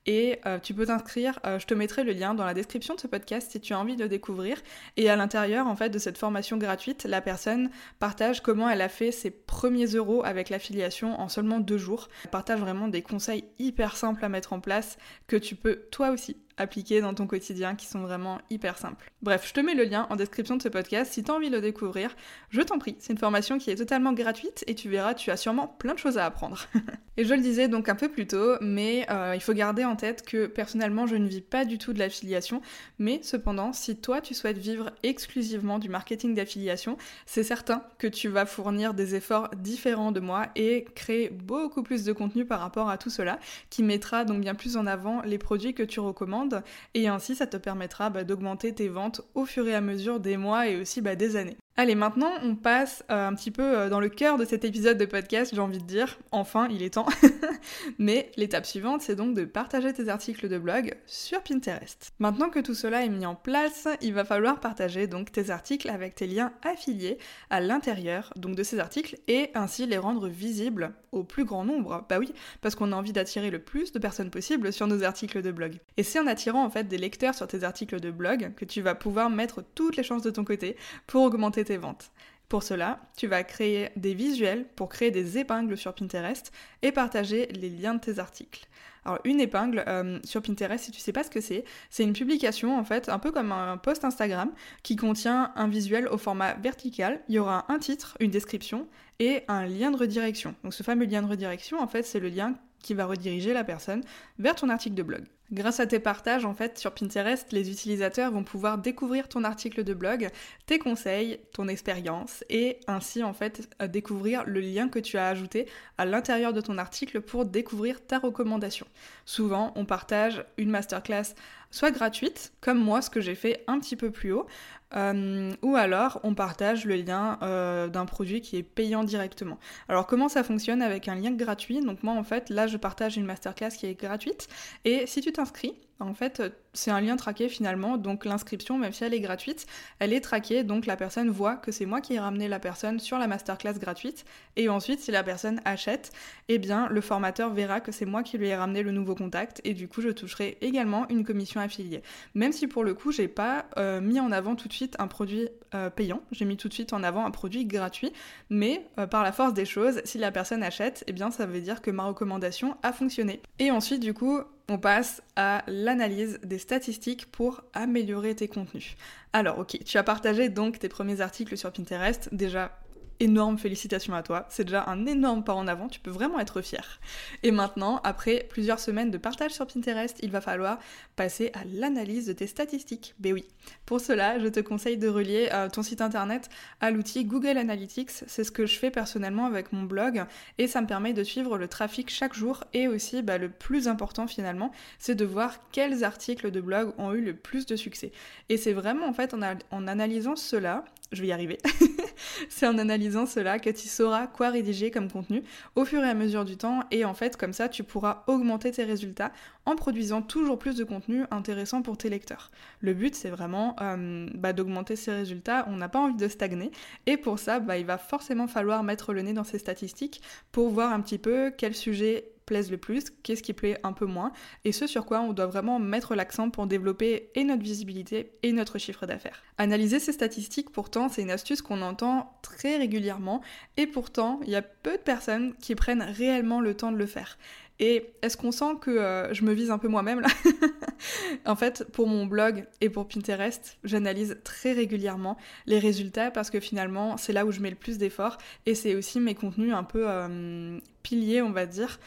et 0.06 0.40
euh, 0.46 0.60
tu 0.60 0.74
peux 0.74 0.86
t'inscrire, 0.86 1.40
euh, 1.46 1.60
je 1.60 1.66
te 1.66 1.74
mettrai 1.74 2.04
le 2.04 2.12
lien 2.12 2.34
dans 2.34 2.46
la 2.46 2.54
description 2.54 2.96
de 2.96 3.00
ce 3.00 3.08
podcast 3.08 3.52
si 3.52 3.60
tu 3.60 3.74
as 3.74 3.80
envie 3.80 3.96
de 3.96 4.04
le 4.04 4.10
découvrir. 4.10 4.58
Et 4.98 5.10
à 5.10 5.16
l'intérieur 5.16 5.68
en 5.68 5.76
fait 5.76 5.90
de 5.90 5.98
cette 5.98 6.18
formation 6.18 6.58
gratuite, 6.58 7.06
la 7.06 7.22
personne 7.22 7.70
partage 8.00 8.42
comment 8.42 8.70
elle 8.70 8.82
a 8.82 8.90
fait 8.90 9.12
ses 9.12 9.32
premiers 9.32 9.88
euros 9.88 10.24
avec 10.24 10.50
l'affiliation 10.50 11.20
en 11.20 11.30
seulement 11.30 11.60
deux 11.60 11.78
jours. 11.78 12.10
Elle 12.24 12.30
partage 12.30 12.60
vraiment 12.60 12.88
des 12.88 13.02
conseils 13.02 13.46
hyper 13.58 13.98
simples 13.98 14.24
à 14.24 14.30
mettre 14.30 14.54
en 14.54 14.60
place 14.60 14.98
que 15.28 15.36
tu 15.36 15.56
peux 15.56 15.88
toi 15.92 16.12
aussi 16.12 16.38
appliquer 16.58 17.02
dans 17.02 17.14
ton 17.14 17.28
quotidien 17.28 17.76
qui 17.76 17.86
sont 17.86 18.02
vraiment 18.02 18.40
hyper 18.50 18.78
simples. 18.78 19.12
Bref, 19.22 19.48
je 19.48 19.54
te 19.54 19.60
mets 19.60 19.74
le 19.74 19.84
lien 19.84 20.08
en 20.10 20.16
description 20.16 20.56
de 20.56 20.62
ce 20.62 20.70
podcast 20.70 21.14
si 21.14 21.24
tu 21.24 21.32
as 21.32 21.34
envie 21.34 21.50
de 21.50 21.56
le 21.56 21.62
découvrir. 21.62 22.16
Je 22.50 22.62
t'en 22.62 22.80
prie, 22.80 22.96
c'est 23.00 23.14
une 23.14 23.20
formation 23.20 23.58
qui 23.58 23.72
est 23.72 23.76
totalement 23.76 24.14
gratuite 24.14 24.64
et 24.68 24.76
tu 24.76 24.90
verras, 24.90 25.14
tu 25.14 25.32
as 25.32 25.38
sûrement 25.38 25.68
plein 25.68 25.94
de 25.94 26.00
choses 26.00 26.18
à 26.18 26.26
apprendre. 26.26 26.68
et 27.18 27.26
je 27.26 27.34
le 27.34 27.42
disais 27.42 27.68
donc 27.68 27.90
un 27.90 27.96
peu 27.96 28.10
plus 28.10 28.28
tôt, 28.28 28.56
mais 28.62 29.06
euh, 29.10 29.34
il 29.36 29.42
faut 29.42 29.54
garder 29.54 29.84
en 29.84 29.96
tête 29.96 30.26
que 30.26 30.46
personnellement, 30.46 31.08
je 31.08 31.16
ne 31.16 31.28
vis 31.28 31.42
pas 31.42 31.66
du 31.66 31.78
tout 31.78 31.94
de 31.94 32.00
l'affiliation, 32.00 32.62
mais 33.00 33.20
cependant, 33.24 33.74
si 33.74 33.98
toi 33.98 34.22
tu 34.22 34.34
souhaites 34.34 34.58
vivre 34.58 34.92
exclusivement 35.04 35.80
du 35.80 35.90
marketing 35.90 36.36
d'affiliation, 36.36 36.98
c'est 37.26 37.44
certain 37.44 37.84
que 37.98 38.08
tu 38.08 38.30
vas 38.30 38.46
fournir 38.46 38.94
des 38.94 39.16
efforts 39.16 39.50
différents 39.58 40.12
de 40.12 40.20
moi 40.20 40.48
et 40.56 40.86
créer 40.96 41.30
beaucoup 41.30 41.84
plus 41.84 42.06
de 42.06 42.14
contenu 42.14 42.46
par 42.46 42.60
rapport 42.60 42.90
à 42.90 42.98
tout 42.98 43.10
cela, 43.10 43.40
qui 43.70 43.84
mettra 43.84 44.26
donc 44.26 44.42
bien 44.42 44.56
plus 44.56 44.78
en 44.78 44.86
avant 44.86 45.22
les 45.24 45.38
produits 45.38 45.74
que 45.74 45.84
tu 45.84 46.00
recommandes 46.00 46.45
et 46.94 47.08
ainsi 47.08 47.36
ça 47.36 47.48
te 47.48 47.58
permettra 47.58 48.10
bah, 48.10 48.24
d'augmenter 48.24 48.74
tes 48.74 48.88
ventes 48.88 49.22
au 49.34 49.46
fur 49.46 49.68
et 49.68 49.75
à 49.75 49.82
mesure 49.82 50.20
des 50.20 50.38
mois 50.38 50.68
et 50.68 50.80
aussi 50.80 51.02
bah, 51.02 51.16
des 51.16 51.36
années. 51.36 51.58
Allez, 51.77 51.96
maintenant 51.96 52.32
on 52.41 52.55
passe 52.55 53.03
euh, 53.12 53.27
un 53.27 53.36
petit 53.36 53.51
peu 53.51 53.62
euh, 53.62 53.89
dans 53.89 54.00
le 54.00 54.08
cœur 54.08 54.38
de 54.38 54.46
cet 54.46 54.63
épisode 54.63 54.98
de 54.98 55.03
podcast, 55.03 55.51
j'ai 55.53 55.60
envie 55.60 55.79
de 55.79 55.84
dire, 55.84 56.17
enfin 56.32 56.70
il 56.72 56.82
est 56.82 56.94
temps. 56.94 57.05
Mais 58.00 58.32
l'étape 58.38 58.65
suivante, 58.65 59.01
c'est 59.01 59.15
donc 59.15 59.36
de 59.36 59.44
partager 59.44 59.91
tes 59.91 60.08
articles 60.08 60.48
de 60.48 60.58
blog 60.58 60.96
sur 61.05 61.41
Pinterest. 61.44 62.13
Maintenant 62.20 62.50
que 62.50 62.62
tout 62.62 62.75
cela 62.75 63.03
est 63.03 63.10
mis 63.10 63.25
en 63.25 63.36
place, 63.36 63.89
il 64.01 64.13
va 64.13 64.24
falloir 64.24 64.62
partager 64.62 65.08
donc 65.08 65.34
tes 65.34 65.50
articles 65.50 65.89
avec 65.89 66.15
tes 66.15 66.27
liens 66.27 66.53
affiliés 66.63 67.17
à 67.50 67.60
l'intérieur 67.60 68.32
donc 68.38 68.55
de 68.55 68.63
ces 68.63 68.79
articles 68.79 69.17
et 69.27 69.50
ainsi 69.53 69.86
les 69.86 69.98
rendre 69.98 70.29
visibles 70.29 70.94
au 71.12 71.25
plus 71.25 71.44
grand 71.44 71.65
nombre. 71.65 72.05
Bah 72.08 72.20
oui, 72.20 72.32
parce 72.62 72.75
qu'on 72.75 72.94
a 72.94 72.96
envie 72.96 73.13
d'attirer 73.13 73.50
le 73.51 73.60
plus 73.60 73.91
de 73.91 74.00
personnes 74.00 74.29
possible 74.29 74.72
sur 74.72 74.88
nos 74.88 75.03
articles 75.03 75.41
de 75.41 75.51
blog. 75.51 75.74
Et 75.98 76.03
c'est 76.03 76.20
en 76.20 76.27
attirant 76.27 76.63
en 76.63 76.70
fait 76.70 76.88
des 76.88 76.98
lecteurs 76.98 77.36
sur 77.36 77.48
tes 77.48 77.65
articles 77.65 78.00
de 78.00 78.12
blog 78.12 78.53
que 78.55 78.63
tu 78.63 78.82
vas 78.82 78.96
pouvoir 78.96 79.29
mettre 79.29 79.62
toutes 79.75 79.98
les 79.98 80.03
chances 80.03 80.24
de 80.24 80.29
ton 80.29 80.46
côté 80.46 80.77
pour 81.05 81.24
augmenter 81.24 81.65
tes 81.66 81.78
ventes. 81.78 82.12
Pour 82.48 82.64
cela, 82.64 83.00
tu 83.18 83.28
vas 83.28 83.44
créer 83.44 83.90
des 83.96 84.14
visuels 84.14 84.66
pour 84.76 84.90
créer 84.90 85.12
des 85.12 85.40
épingles 85.40 85.78
sur 85.78 85.94
Pinterest 85.94 86.52
et 86.84 86.92
partager 86.92 87.48
les 87.48 87.70
liens 87.70 87.96
de 87.96 88.00
tes 88.00 88.20
articles. 88.20 88.68
Alors 89.04 89.20
une 89.24 89.40
épingle 89.40 89.84
euh, 89.88 90.20
sur 90.24 90.42
Pinterest, 90.42 90.84
si 90.84 90.92
tu 90.92 91.00
sais 91.00 91.12
pas 91.12 91.24
ce 91.24 91.30
que 91.30 91.42
c'est, 91.42 91.64
c'est 91.90 92.04
une 92.04 92.14
publication 92.14 92.78
en 92.78 92.84
fait, 92.84 93.10
un 93.10 93.20
peu 93.20 93.32
comme 93.32 93.52
un 93.52 93.78
post 93.78 94.04
Instagram, 94.04 94.52
qui 94.84 94.96
contient 94.96 95.52
un 95.56 95.68
visuel 95.68 96.08
au 96.08 96.18
format 96.18 96.56
vertical. 96.56 97.22
Il 97.30 97.36
y 97.36 97.40
aura 97.40 97.72
un 97.72 97.78
titre, 97.78 98.18
une 98.20 98.32
description 98.32 98.88
et 99.20 99.44
un 99.48 99.66
lien 99.66 99.92
de 99.92 99.98
redirection. 99.98 100.56
Donc 100.64 100.74
ce 100.74 100.82
fameux 100.82 101.06
lien 101.06 101.22
de 101.22 101.28
redirection, 101.28 101.80
en 101.80 101.88
fait, 101.88 102.04
c'est 102.04 102.20
le 102.20 102.30
lien 102.30 102.56
qui 102.80 102.94
va 102.94 103.06
rediriger 103.06 103.54
la 103.54 103.64
personne 103.64 104.02
vers 104.40 104.56
ton 104.56 104.70
article 104.70 104.96
de 104.96 105.04
blog. 105.04 105.24
Grâce 105.52 105.80
à 105.80 105.86
tes 105.86 106.00
partages, 106.00 106.44
en 106.44 106.56
fait, 106.56 106.80
sur 106.80 106.92
Pinterest, 106.92 107.52
les 107.52 107.70
utilisateurs 107.70 108.32
vont 108.32 108.44
pouvoir 108.44 108.80
découvrir 108.80 109.30
ton 109.30 109.44
article 109.44 109.84
de 109.84 109.94
blog, 109.94 110.30
tes 110.66 110.80
conseils, 110.80 111.40
ton 111.54 111.68
expérience, 111.68 112.44
et 112.50 112.80
ainsi, 112.88 113.24
en 113.24 113.34
fait, 113.34 113.70
euh, 113.80 113.88
découvrir 113.88 114.44
le 114.46 114.60
lien 114.60 114.90
que 114.90 114.98
tu 114.98 115.20
as 115.20 115.28
ajouté 115.28 115.68
à 116.00 116.06
l'intérieur 116.06 116.52
de 116.52 116.62
ton 116.62 116.80
article 116.80 117.22
pour 117.22 117.46
découvrir 117.46 118.04
ta 118.04 118.18
recommandation. 118.18 118.88
Souvent, 119.25 119.72
on 119.75 119.86
partage 119.86 120.44
une 120.58 120.72
masterclass 120.72 121.36
soit 121.75 121.91
gratuite, 121.91 122.53
comme 122.62 122.79
moi, 122.79 123.01
ce 123.01 123.10
que 123.10 123.20
j'ai 123.20 123.36
fait 123.36 123.65
un 123.67 123.79
petit 123.79 123.98
peu 123.98 124.10
plus 124.10 124.32
haut, 124.32 124.48
euh, 124.96 125.51
ou 125.62 125.75
alors 125.75 126.22
on 126.24 126.34
partage 126.34 126.86
le 126.86 126.96
lien 126.96 127.38
euh, 127.41 127.89
d'un 127.89 128.05
produit 128.05 128.39
qui 128.39 128.55
est 128.55 128.63
payant 128.63 129.03
directement. 129.03 129.60
Alors 129.89 130.08
comment 130.08 130.29
ça 130.29 130.44
fonctionne 130.44 130.82
avec 130.82 131.10
un 131.10 131.15
lien 131.15 131.32
gratuit? 131.32 131.82
Donc 131.82 132.01
moi 132.01 132.13
en 132.13 132.24
fait 132.24 132.50
là 132.50 132.67
je 132.67 132.77
partage 132.77 133.17
une 133.17 133.25
masterclass 133.25 133.72
qui 133.72 133.88
est 133.88 134.00
gratuite 134.00 134.48
et 134.86 135.05
si 135.05 135.20
tu 135.20 135.34
t'inscris, 135.34 135.74
en 136.00 136.14
fait, 136.14 136.42
c'est 136.74 136.92
un 136.92 137.00
lien 137.00 137.16
traqué 137.16 137.48
finalement, 137.48 137.98
donc 137.98 138.25
l'inscription, 138.25 138.78
même 138.78 138.92
si 138.92 139.06
elle 139.06 139.14
est 139.14 139.22
gratuite, 139.22 139.66
elle 140.00 140.12
est 140.12 140.20
traquée, 140.20 140.64
donc 140.64 140.86
la 140.86 140.98
personne 140.98 141.30
voit 141.30 141.56
que 141.56 141.72
c'est 141.72 141.86
moi 141.86 142.02
qui 142.02 142.16
ai 142.16 142.20
ramené 142.20 142.50
la 142.50 142.60
personne 142.60 143.00
sur 143.00 143.18
la 143.18 143.28
masterclass 143.28 143.80
gratuite, 143.80 144.25
et 144.58 144.68
ensuite, 144.68 145.00
si 145.00 145.12
la 145.12 145.24
personne 145.24 145.62
achète, 145.64 146.12
eh 146.50 146.58
bien, 146.58 146.90
le 146.90 147.00
formateur 147.00 147.54
verra 147.54 147.80
que 147.80 147.94
c'est 147.94 148.06
moi 148.06 148.24
qui 148.24 148.38
lui 148.38 148.48
ai 148.48 148.56
ramené 148.56 148.84
le 148.84 148.92
nouveau 148.92 149.16
contact, 149.16 149.62
et 149.64 149.74
du 149.74 149.88
coup, 149.88 150.02
je 150.02 150.10
toucherai 150.10 150.58
également 150.60 151.08
une 151.10 151.24
commission 151.24 151.62
affiliée. 151.62 152.04
Même 152.34 152.52
si 152.52 152.68
pour 152.68 152.84
le 152.84 152.94
coup, 152.94 153.14
j'ai 153.14 153.30
pas 153.30 153.66
euh, 153.78 154.02
mis 154.02 154.20
en 154.20 154.34
avant 154.34 154.56
tout 154.56 154.68
de 154.68 154.74
suite 154.74 154.96
un 155.00 155.08
produit 155.08 155.48
euh, 155.74 155.90
payant, 155.90 156.22
j'ai 156.32 156.44
mis 156.44 156.58
tout 156.58 156.68
de 156.68 156.74
suite 156.74 156.92
en 156.92 157.04
avant 157.04 157.25
un 157.25 157.32
produit 157.32 157.66
gratuit, 157.66 158.12
mais 158.50 158.86
euh, 159.00 159.08
par 159.08 159.24
la 159.24 159.32
force 159.32 159.54
des 159.54 159.66
choses, 159.66 160.02
si 160.04 160.18
la 160.18 160.32
personne 160.32 160.62
achète, 160.62 161.06
eh 161.08 161.14
bien, 161.14 161.32
ça 161.32 161.46
veut 161.46 161.62
dire 161.62 161.82
que 161.82 161.90
ma 161.90 162.04
recommandation 162.04 162.75
a 162.84 162.92
fonctionné. 162.92 163.42
Et 163.60 163.72
ensuite, 163.72 164.02
du 164.02 164.14
coup, 164.14 164.42
on 164.68 164.78
passe 164.78 165.22
à 165.36 165.64
l'analyse 165.68 166.40
des 166.44 166.58
statistiques 166.58 167.32
pour 167.32 167.62
améliorer 167.74 168.36
tes 168.36 168.48
contenus. 168.48 168.96
Alors 169.34 169.60
ok, 169.60 169.78
tu 169.84 169.98
as 169.98 170.04
partagé 170.04 170.50
donc 170.50 170.80
tes 170.80 170.90
premiers 170.90 171.22
articles 171.22 171.58
sur 171.58 171.72
Pinterest, 171.72 172.30
déjà 172.32 172.78
énorme 173.20 173.58
félicitations 173.58 174.14
à 174.14 174.24
toi. 174.24 174.46
C'est 174.50 174.66
déjà 174.66 174.86
un 174.88 175.06
énorme 175.06 175.44
pas 175.44 175.54
en 175.54 175.68
avant, 175.68 175.88
tu 175.88 176.00
peux 176.00 176.12
vraiment 176.12 176.40
être 176.40 176.62
fier. 176.62 177.00
Et 177.44 177.52
maintenant, 177.52 178.02
après 178.04 178.46
plusieurs 178.50 178.80
semaines 178.80 179.12
de 179.12 179.18
partage 179.18 179.52
sur 179.52 179.68
Pinterest, 179.68 180.18
il 180.22 180.32
va 180.32 180.42
falloir 180.42 180.80
passer 181.16 181.52
à 181.54 181.64
l'analyse 181.66 182.26
de 182.26 182.34
tes 182.34 182.48
statistiques. 182.48 183.16
Ben 183.20 183.34
oui. 183.34 183.46
Pour 183.86 184.02
cela, 184.02 184.40
je 184.40 184.48
te 184.48 184.60
conseille 184.60 184.98
de 184.98 185.08
relier 185.08 185.50
euh, 185.54 185.70
ton 185.70 185.84
site 185.84 186.02
internet 186.02 186.50
à 186.82 186.92
l'outil 186.92 187.26
Google 187.26 187.58
Analytics. 187.58 188.12
C'est 188.28 188.44
ce 188.44 188.52
que 188.52 188.66
je 188.66 188.78
fais 188.78 188.92
personnellement 188.92 189.46
avec 189.46 189.72
mon 189.72 189.84
blog 189.84 190.26
et 190.58 190.68
ça 190.68 190.82
me 190.82 190.88
permet 190.88 191.14
de 191.14 191.24
suivre 191.24 191.58
le 191.58 191.68
trafic 191.68 192.10
chaque 192.10 192.34
jour 192.34 192.64
et 192.74 192.88
aussi 192.88 193.22
bah, 193.22 193.38
le 193.38 193.50
plus 193.50 193.88
important 193.88 194.28
finalement, 194.28 194.72
c'est 195.00 195.16
de 195.16 195.26
voir 195.26 195.60
quels 195.72 196.04
articles 196.04 196.52
de 196.52 196.62
blog 196.62 196.94
ont 196.98 197.14
eu 197.14 197.22
le 197.22 197.36
plus 197.36 197.66
de 197.66 197.76
succès. 197.76 198.12
Et 198.50 198.58
c'est 198.58 198.74
vraiment 198.74 199.08
en 199.08 199.14
fait 199.14 199.34
en 199.34 199.88
analysant 199.88 200.36
cela 200.36 200.86
je 201.12 201.22
vais 201.22 201.28
y 201.28 201.32
arriver. 201.32 201.58
c'est 202.50 202.68
en 202.68 202.78
analysant 202.78 203.26
cela 203.26 203.60
que 203.60 203.70
tu 203.70 203.88
sauras 203.88 204.28
quoi 204.28 204.50
rédiger 204.50 204.92
comme 204.92 205.10
contenu 205.10 205.44
au 205.76 205.86
fur 205.86 206.04
et 206.04 206.10
à 206.10 206.14
mesure 206.14 206.46
du 206.46 206.58
temps 206.58 206.82
et 206.92 207.06
en 207.06 207.14
fait 207.14 207.38
comme 207.38 207.54
ça 207.54 207.70
tu 207.70 207.84
pourras 207.84 208.24
augmenter 208.28 208.72
tes 208.72 208.84
résultats 208.84 209.32
en 209.66 209.76
produisant 209.76 210.22
toujours 210.22 210.60
plus 210.60 210.76
de 210.76 210.84
contenu 210.84 211.24
intéressant 211.32 211.82
pour 211.82 211.98
tes 211.98 212.10
lecteurs. 212.10 212.52
Le 212.82 212.94
but 212.94 213.16
c'est 213.16 213.30
vraiment 213.30 213.76
euh, 213.82 214.28
bah, 214.34 214.54
d'augmenter 214.54 214.96
ces 214.96 215.12
résultats, 215.12 215.66
on 215.70 215.78
n'a 215.78 215.90
pas 215.90 216.00
envie 216.00 216.16
de 216.16 216.28
stagner 216.28 216.72
et 217.06 217.18
pour 217.18 217.40
ça 217.40 217.60
bah, 217.60 217.78
il 217.78 217.86
va 217.86 217.98
forcément 217.98 218.48
falloir 218.48 218.84
mettre 218.84 219.14
le 219.14 219.22
nez 219.22 219.34
dans 219.34 219.44
ces 219.44 219.60
statistiques 219.60 220.22
pour 220.52 220.70
voir 220.70 220.92
un 220.92 221.02
petit 221.02 221.18
peu 221.18 221.52
quel 221.56 221.76
sujet 221.76 222.35
plaise 222.46 222.72
le 222.72 222.78
plus, 222.78 223.06
qu'est-ce 223.24 223.44
qui 223.44 223.54
plaît 223.54 223.78
un 223.84 223.94
peu 223.94 224.06
moins, 224.06 224.32
et 224.64 224.72
ce 224.72 224.88
sur 224.88 225.06
quoi 225.06 225.22
on 225.22 225.34
doit 225.34 225.48
vraiment 225.48 225.80
mettre 225.80 226.16
l'accent 226.16 226.50
pour 226.50 226.68
développer 226.68 227.30
et 227.36 227.44
notre 227.44 227.64
visibilité 227.64 228.32
et 228.44 228.52
notre 228.52 228.78
chiffre 228.78 229.06
d'affaires. 229.06 229.44
Analyser 229.58 230.00
ces 230.00 230.12
statistiques, 230.12 230.72
pourtant, 230.72 231.10
c'est 231.10 231.22
une 231.22 231.32
astuce 231.32 231.62
qu'on 231.62 231.82
entend 231.82 232.38
très 232.42 232.78
régulièrement, 232.78 233.42
et 233.78 233.88
pourtant, 233.88 234.40
il 234.44 234.50
y 234.50 234.56
a 234.56 234.62
peu 234.62 234.94
de 234.94 235.02
personnes 235.02 235.54
qui 235.56 235.75
prennent 235.75 236.04
réellement 236.04 236.62
le 236.62 236.75
temps 236.75 236.92
de 236.92 236.98
le 236.98 237.06
faire. 237.06 237.38
Et 237.80 238.14
est-ce 238.22 238.38
qu'on 238.38 238.52
sent 238.52 238.78
que 238.80 238.92
euh, 238.92 239.34
je 239.34 239.44
me 239.44 239.52
vise 239.52 239.70
un 239.70 239.78
peu 239.78 239.90
moi-même 239.90 240.22
là? 240.22 240.30
En 241.46 241.56
fait, 241.56 241.86
pour 241.92 242.08
mon 242.08 242.25
blog 242.25 242.66
et 242.80 242.90
pour 242.90 243.08
Pinterest, 243.08 243.78
j'analyse 243.84 244.38
très 244.44 244.72
régulièrement 244.72 245.38
les 245.66 245.78
résultats 245.78 246.32
parce 246.32 246.50
que 246.50 246.60
finalement, 246.60 247.18
c'est 247.18 247.34
là 247.34 247.46
où 247.46 247.52
je 247.52 247.60
mets 247.60 247.70
le 247.70 247.75
plus 247.75 247.98
d'efforts 247.98 248.38
et 248.66 248.75
c'est 248.75 248.96
aussi 248.96 249.20
mes 249.20 249.36
contenus 249.36 249.74
un 249.74 249.84
peu 249.84 250.06
euh, 250.08 250.80
piliers, 251.04 251.42
on 251.42 251.52
va 251.52 251.66
dire. 251.66 252.00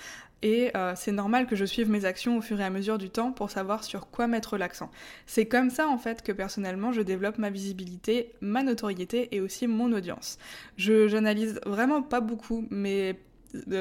Et 0.42 0.70
euh, 0.76 0.92
c'est 0.96 1.12
normal 1.12 1.46
que 1.46 1.56
je 1.56 1.64
suive 1.64 1.90
mes 1.90 2.04
actions 2.04 2.38
au 2.38 2.40
fur 2.40 2.60
et 2.60 2.64
à 2.64 2.70
mesure 2.70 2.98
du 2.98 3.10
temps 3.10 3.32
pour 3.32 3.50
savoir 3.50 3.82
sur 3.82 4.08
quoi 4.08 4.26
mettre 4.26 4.56
l'accent. 4.56 4.90
C'est 5.26 5.46
comme 5.46 5.70
ça 5.70 5.88
en 5.88 5.98
fait 5.98 6.22
que 6.22 6.32
personnellement 6.32 6.92
je 6.92 7.00
développe 7.00 7.38
ma 7.38 7.50
visibilité, 7.50 8.32
ma 8.40 8.62
notoriété 8.62 9.34
et 9.34 9.40
aussi 9.40 9.66
mon 9.66 9.92
audience. 9.92 10.38
Je 10.76 11.08
j'analyse 11.08 11.60
vraiment 11.66 12.02
pas 12.02 12.20
beaucoup 12.20 12.66
mes 12.70 13.18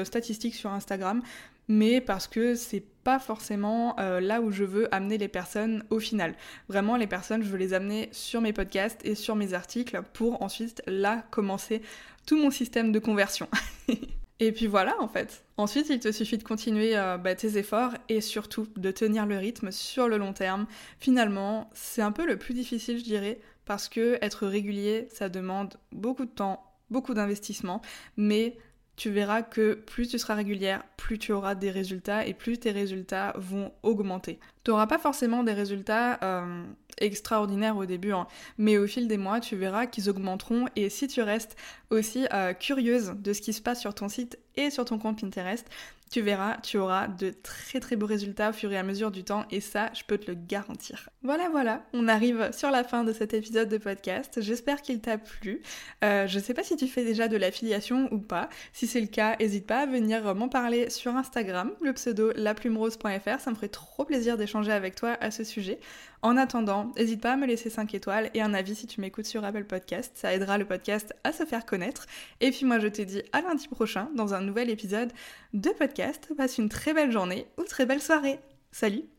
statistiques 0.04 0.54
sur 0.54 0.72
Instagram, 0.72 1.22
mais 1.68 2.00
parce 2.00 2.26
que 2.26 2.54
c'est 2.54 2.82
pas 3.04 3.18
forcément 3.18 3.98
euh, 4.00 4.20
là 4.20 4.40
où 4.40 4.50
je 4.50 4.64
veux 4.64 4.92
amener 4.94 5.18
les 5.18 5.28
personnes 5.28 5.84
au 5.90 5.98
final. 5.98 6.34
Vraiment, 6.68 6.96
les 6.96 7.06
personnes, 7.06 7.42
je 7.42 7.48
veux 7.48 7.58
les 7.58 7.74
amener 7.74 8.08
sur 8.12 8.40
mes 8.40 8.52
podcasts 8.52 9.04
et 9.04 9.14
sur 9.14 9.36
mes 9.36 9.54
articles 9.54 10.02
pour 10.14 10.42
ensuite 10.42 10.82
là 10.86 11.24
commencer 11.30 11.82
tout 12.26 12.36
mon 12.36 12.50
système 12.50 12.90
de 12.92 12.98
conversion. 12.98 13.48
et 14.40 14.52
puis 14.52 14.66
voilà, 14.66 14.96
en 15.00 15.08
fait. 15.08 15.44
Ensuite, 15.56 15.88
il 15.90 15.98
te 15.98 16.12
suffit 16.12 16.38
de 16.38 16.44
continuer 16.44 16.96
euh, 16.96 17.18
bah, 17.18 17.34
tes 17.34 17.58
efforts 17.58 17.94
et 18.08 18.20
surtout 18.20 18.68
de 18.76 18.90
tenir 18.90 19.26
le 19.26 19.36
rythme 19.36 19.72
sur 19.72 20.08
le 20.08 20.16
long 20.16 20.32
terme. 20.32 20.66
Finalement, 21.00 21.70
c'est 21.74 22.02
un 22.02 22.12
peu 22.12 22.26
le 22.26 22.36
plus 22.38 22.54
difficile, 22.54 22.98
je 22.98 23.04
dirais, 23.04 23.40
parce 23.64 23.88
que 23.88 24.18
être 24.22 24.46
régulier, 24.46 25.08
ça 25.10 25.28
demande 25.28 25.74
beaucoup 25.90 26.24
de 26.24 26.30
temps, 26.30 26.62
beaucoup 26.90 27.14
d'investissement, 27.14 27.82
mais 28.16 28.56
tu 28.98 29.10
verras 29.10 29.42
que 29.42 29.74
plus 29.74 30.08
tu 30.08 30.18
seras 30.18 30.34
régulière, 30.34 30.82
plus 30.96 31.18
tu 31.18 31.32
auras 31.32 31.54
des 31.54 31.70
résultats 31.70 32.26
et 32.26 32.34
plus 32.34 32.58
tes 32.58 32.72
résultats 32.72 33.32
vont 33.36 33.70
augmenter. 33.84 34.40
Tu 34.64 34.72
n'auras 34.72 34.88
pas 34.88 34.98
forcément 34.98 35.44
des 35.44 35.52
résultats 35.52 36.18
euh, 36.24 36.64
extraordinaires 36.98 37.76
au 37.76 37.86
début, 37.86 38.10
hein, 38.10 38.26
mais 38.58 38.76
au 38.76 38.88
fil 38.88 39.06
des 39.06 39.16
mois, 39.16 39.38
tu 39.38 39.54
verras 39.54 39.86
qu'ils 39.86 40.10
augmenteront 40.10 40.66
et 40.74 40.90
si 40.90 41.06
tu 41.06 41.22
restes 41.22 41.56
aussi 41.90 42.26
euh, 42.34 42.52
curieuse 42.54 43.14
de 43.16 43.32
ce 43.32 43.40
qui 43.40 43.52
se 43.52 43.62
passe 43.62 43.80
sur 43.80 43.94
ton 43.94 44.08
site 44.08 44.36
et 44.56 44.70
sur 44.70 44.84
ton 44.84 44.98
compte 44.98 45.20
Pinterest, 45.20 45.64
tu 46.10 46.20
verras, 46.20 46.56
tu 46.62 46.78
auras 46.78 47.08
de 47.08 47.30
très 47.30 47.80
très 47.80 47.96
beaux 47.96 48.06
résultats 48.06 48.50
au 48.50 48.52
fur 48.52 48.72
et 48.72 48.78
à 48.78 48.82
mesure 48.82 49.10
du 49.10 49.24
temps 49.24 49.44
et 49.50 49.60
ça, 49.60 49.90
je 49.94 50.02
peux 50.04 50.18
te 50.18 50.30
le 50.30 50.36
garantir. 50.36 51.08
Voilà, 51.22 51.48
voilà, 51.50 51.82
on 51.92 52.08
arrive 52.08 52.50
sur 52.52 52.70
la 52.70 52.84
fin 52.84 53.04
de 53.04 53.12
cet 53.12 53.34
épisode 53.34 53.68
de 53.68 53.78
podcast. 53.78 54.40
J'espère 54.40 54.82
qu'il 54.82 55.00
t'a 55.00 55.18
plu. 55.18 55.62
Euh, 56.04 56.26
je 56.26 56.38
sais 56.38 56.54
pas 56.54 56.62
si 56.62 56.76
tu 56.76 56.86
fais 56.86 57.04
déjà 57.04 57.28
de 57.28 57.36
l'affiliation 57.36 58.08
ou 58.12 58.18
pas. 58.18 58.48
Si 58.72 58.86
c'est 58.86 59.00
le 59.00 59.06
cas, 59.06 59.36
n'hésite 59.38 59.66
pas 59.66 59.80
à 59.80 59.86
venir 59.86 60.34
m'en 60.34 60.48
parler 60.48 60.90
sur 60.90 61.16
Instagram, 61.16 61.72
le 61.82 61.92
pseudo 61.92 62.32
laplumerose.fr. 62.34 63.40
Ça 63.40 63.50
me 63.50 63.54
ferait 63.54 63.68
trop 63.68 64.04
plaisir 64.04 64.36
d'échanger 64.36 64.72
avec 64.72 64.94
toi 64.94 65.16
à 65.20 65.30
ce 65.30 65.44
sujet. 65.44 65.80
En 66.22 66.36
attendant, 66.36 66.90
n'hésite 66.96 67.20
pas 67.20 67.32
à 67.32 67.36
me 67.36 67.46
laisser 67.46 67.70
5 67.70 67.94
étoiles 67.94 68.30
et 68.34 68.42
un 68.42 68.54
avis 68.54 68.74
si 68.74 68.86
tu 68.86 69.00
m'écoutes 69.00 69.26
sur 69.26 69.44
Apple 69.44 69.64
Podcast. 69.64 70.12
Ça 70.16 70.34
aidera 70.34 70.58
le 70.58 70.64
podcast 70.64 71.14
à 71.22 71.32
se 71.32 71.44
faire 71.44 71.64
connaître. 71.64 72.06
Et 72.40 72.50
puis 72.50 72.64
moi, 72.64 72.80
je 72.80 72.88
te 72.88 73.02
dis 73.02 73.22
à 73.32 73.40
lundi 73.40 73.68
prochain 73.68 74.10
dans 74.16 74.34
un 74.34 74.40
nouvel 74.40 74.68
épisode 74.70 75.12
de 75.54 75.70
podcast. 75.70 76.32
Passe 76.36 76.58
une 76.58 76.68
très 76.68 76.92
belle 76.92 77.12
journée 77.12 77.46
ou 77.56 77.64
très 77.64 77.86
belle 77.86 78.02
soirée. 78.02 78.40
Salut 78.72 79.17